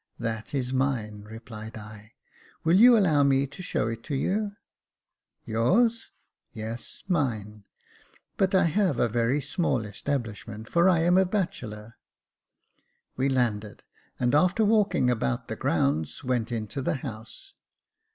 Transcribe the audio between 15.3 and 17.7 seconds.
the grounds, went into the house.